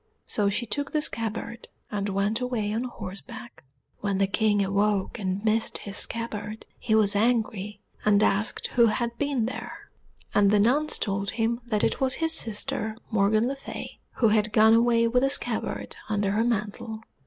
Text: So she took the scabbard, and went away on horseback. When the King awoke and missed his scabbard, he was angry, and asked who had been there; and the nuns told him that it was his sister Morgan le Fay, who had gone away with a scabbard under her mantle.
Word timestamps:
So 0.25 0.49
she 0.49 0.65
took 0.65 0.93
the 0.93 1.01
scabbard, 1.03 1.67
and 1.91 2.09
went 2.09 2.41
away 2.41 2.73
on 2.73 2.85
horseback. 2.85 3.63
When 3.99 4.17
the 4.17 4.25
King 4.25 4.65
awoke 4.65 5.19
and 5.19 5.45
missed 5.45 5.77
his 5.77 5.95
scabbard, 5.95 6.65
he 6.79 6.95
was 6.95 7.15
angry, 7.15 7.81
and 8.03 8.23
asked 8.23 8.65
who 8.73 8.87
had 8.87 9.15
been 9.19 9.45
there; 9.45 9.91
and 10.33 10.49
the 10.49 10.59
nuns 10.59 10.97
told 10.97 11.29
him 11.37 11.61
that 11.67 11.83
it 11.83 12.01
was 12.01 12.15
his 12.15 12.33
sister 12.33 12.97
Morgan 13.11 13.47
le 13.47 13.55
Fay, 13.55 13.99
who 14.13 14.29
had 14.29 14.51
gone 14.51 14.73
away 14.73 15.07
with 15.07 15.23
a 15.23 15.29
scabbard 15.29 15.95
under 16.09 16.31
her 16.31 16.43
mantle. 16.43 17.01